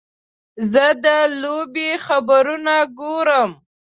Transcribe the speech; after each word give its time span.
زه 0.71 0.85
د 1.03 1.05
لوبې 1.41 1.89
خبرونه 2.05 2.75
ګورم. 2.99 3.51